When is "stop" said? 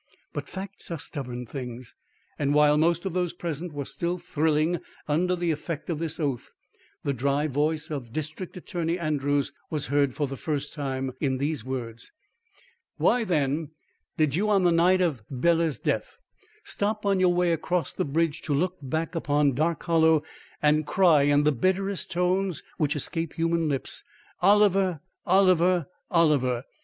16.63-17.05